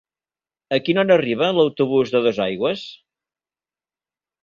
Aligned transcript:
A 0.77 0.79
quina 0.85 1.03
hora 1.03 1.17
arriba 1.17 1.51
l'autobús 1.59 2.17
de 2.17 2.25
Dosaigües? 2.29 2.91